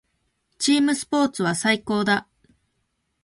[0.57, 2.27] チームスポーツは最高だ。